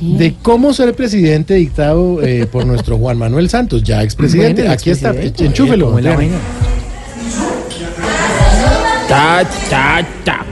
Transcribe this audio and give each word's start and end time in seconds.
de 0.00 0.34
cómo 0.42 0.72
ser 0.72 0.94
presidente 0.94 1.54
dictado 1.54 2.22
eh, 2.22 2.46
por 2.46 2.66
nuestro 2.66 2.98
Juan 2.98 3.18
Manuel 3.18 3.48
Santos, 3.48 3.82
ya 3.82 4.02
expresidente. 4.02 4.62
Bueno, 4.62 4.74
Aquí 4.74 4.90
está, 4.90 5.10
enchúfelo. 5.10 5.98
Ta, 9.08 9.44
ta, 9.68 10.06
ta. 10.24 10.44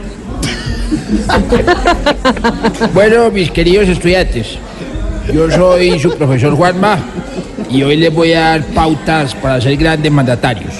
Bueno, 2.92 3.30
mis 3.30 3.50
queridos 3.50 3.88
estudiantes, 3.88 4.58
yo 5.32 5.50
soy 5.50 5.98
su 5.98 6.10
profesor 6.16 6.54
Juanma 6.54 6.98
y 7.70 7.82
hoy 7.82 7.96
les 7.96 8.12
voy 8.12 8.32
a 8.32 8.40
dar 8.40 8.64
pautas 8.66 9.34
para 9.34 9.60
ser 9.60 9.76
grandes 9.76 10.10
mandatarios. 10.10 10.72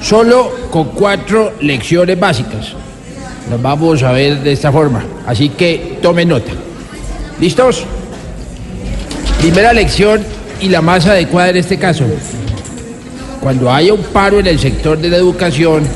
Solo 0.00 0.52
con 0.70 0.90
cuatro 0.90 1.54
lecciones 1.60 2.18
básicas. 2.18 2.74
Nos 3.50 3.60
vamos 3.60 4.02
a 4.02 4.12
ver 4.12 4.40
de 4.40 4.52
esta 4.52 4.70
forma, 4.70 5.04
así 5.26 5.48
que 5.50 5.98
tomen 6.00 6.28
nota. 6.28 6.52
¿Listos? 7.40 7.84
Primera 9.40 9.72
lección 9.72 10.22
y 10.60 10.68
la 10.68 10.82
más 10.82 11.06
adecuada 11.06 11.48
en 11.48 11.56
este 11.56 11.78
caso. 11.78 12.04
Cuando 13.40 13.72
haya 13.72 13.94
un 13.94 14.02
paro 14.02 14.40
en 14.40 14.46
el 14.46 14.58
sector 14.58 14.98
de 14.98 15.08
la 15.08 15.16
educación, 15.16 15.88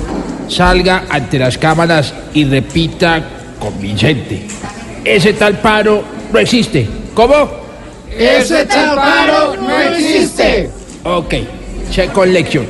salga 0.49 1.05
ante 1.11 1.39
las 1.39 1.59
cámaras 1.59 2.15
y 2.33 2.47
repita 2.47 3.23
convincente. 3.61 4.47
Ese 5.05 5.35
tal 5.35 5.59
paro 5.59 6.03
no 6.33 6.39
existe. 6.39 6.89
¿Cómo? 7.13 7.35
Ese 8.11 8.65
tal 8.65 8.97
paro 8.97 9.57
no 9.57 9.79
existe. 9.79 10.71
Ok, 11.03 11.35
second 11.91 12.33
lección. 12.33 12.67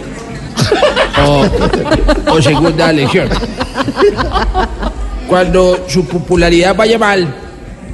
O, 1.24 1.46
o 2.32 2.42
segunda 2.42 2.92
lección. 2.92 3.28
Cuando 5.28 5.84
su 5.86 6.04
popularidad 6.06 6.74
vaya 6.74 6.98
mal, 6.98 7.43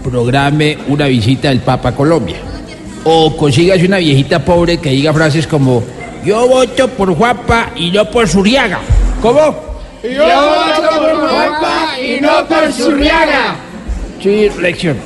programe 0.03 0.79
una 0.89 1.07
visita 1.07 1.49
del 1.49 1.61
Papa 1.61 1.91
a 1.91 1.95
Colombia. 1.95 2.37
O 3.05 3.37
consígase 3.37 3.87
una 3.87 3.99
viejita 3.99 4.45
pobre 4.45 4.79
que 4.79 4.91
diga 4.91 5.13
frases 5.13 5.47
como 5.47 5.83
yo 6.25 6.47
voto 6.47 6.89
por 6.89 7.15
Juanpa 7.15 7.71
y 7.77 7.91
no 7.91 8.11
por 8.11 8.29
Suriaga. 8.29 8.81
¿Cómo? 9.23 9.71
Yo 10.03 10.25
voto 10.25 10.99
por 10.99 11.29
Juanpa 11.29 11.99
y 11.99 12.21
no 12.21 12.47
por 12.47 12.73
Zurriaga. 12.73 13.57
Sí, 14.23 14.51
lección. 14.61 14.97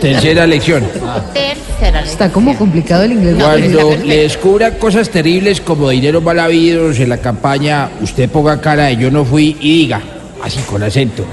Tercera 0.00 0.46
lección. 0.46 0.84
Tercera 1.32 2.00
lección. 2.00 2.04
Está 2.04 2.32
como 2.32 2.56
complicado 2.56 3.04
el 3.04 3.12
inglés. 3.12 3.36
Cuando 3.38 3.96
le 4.04 4.22
descubran 4.22 4.74
cosas 4.74 5.08
terribles 5.10 5.60
como 5.60 5.90
dinero 5.90 6.20
mal 6.20 6.38
habidos 6.40 6.98
en 6.98 7.08
la 7.08 7.18
campaña, 7.18 7.88
usted 8.00 8.28
ponga 8.28 8.60
cara 8.60 8.86
de 8.86 8.96
yo 8.96 9.10
no 9.10 9.24
fui 9.24 9.56
y 9.60 9.82
diga, 9.82 10.00
así 10.42 10.60
con 10.60 10.82
acento, 10.82 11.24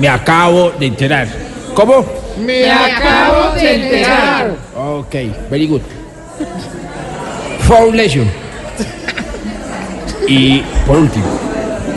me 0.00 0.08
acabo 0.08 0.72
de 0.78 0.86
enterar. 0.86 1.28
¿Cómo? 1.76 2.06
Me 2.40 2.70
acabo 2.70 3.54
de 3.54 3.74
enterar. 3.74 4.56
Ok, 4.74 5.14
very 5.50 5.66
good. 5.66 5.82
Lesson. 7.92 8.26
Y 10.26 10.60
por 10.86 10.96
último, 10.96 11.26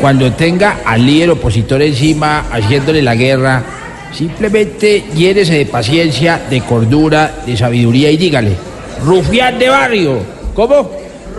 cuando 0.02 0.34
tenga 0.34 0.80
al 0.86 1.06
líder 1.06 1.30
opositor 1.30 1.82
encima 1.82 2.48
haciéndole 2.52 3.02
la 3.02 3.16
guerra, 3.16 3.64
simplemente 4.12 5.06
llénese 5.16 5.54
de 5.54 5.66
paciencia, 5.66 6.42
de 6.50 6.60
cordura, 6.60 7.32
de 7.46 7.56
sabiduría 7.56 8.12
y 8.12 8.18
dígale, 8.18 8.58
rufián 9.06 9.58
de 9.58 9.70
barrio. 9.70 10.20
¿Cómo? 10.54 10.92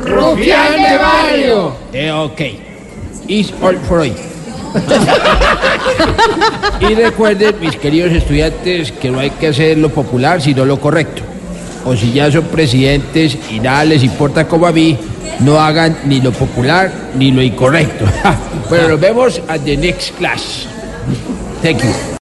Rufián 0.03 0.83
de 0.83 0.97
barrio. 0.97 1.75
Eh, 1.93 2.11
ok. 2.11 2.41
Is 3.29 3.53
all 3.61 3.77
for 3.81 3.99
hoy. 3.99 4.15
y 6.81 6.95
recuerden, 6.95 7.57
mis 7.61 7.77
queridos 7.77 8.13
estudiantes, 8.13 8.93
que 8.93 9.11
no 9.11 9.19
hay 9.19 9.31
que 9.31 9.49
hacer 9.49 9.79
lo 9.79 9.91
popular, 9.91 10.41
sino 10.41 10.65
lo 10.65 10.81
correcto. 10.81 11.23
O 11.85 11.97
si 11.97 12.13
ya 12.13 12.31
son 12.31 12.45
presidentes 12.45 13.37
y 13.51 13.61
nada 13.61 13.85
les 13.85 14.03
importa 14.03 14.47
como 14.47 14.67
a 14.67 14.73
mí, 14.73 14.99
no 15.41 15.59
hagan 15.59 15.97
ni 16.05 16.21
lo 16.21 16.33
popular 16.33 16.93
ni 17.17 17.31
lo 17.31 17.43
incorrecto. 17.43 18.05
bueno, 18.69 18.89
nos 18.89 19.01
vemos 19.01 19.41
at 19.49 19.61
the 19.61 19.77
next 19.77 20.15
class. 20.17 20.67
Thank 21.63 21.83
you. 21.83 22.11